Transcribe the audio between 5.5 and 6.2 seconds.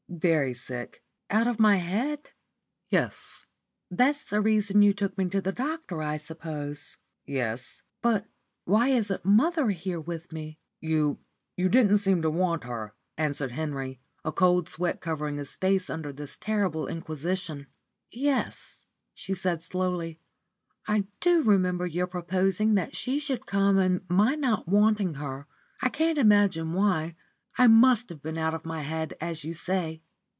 doctor, I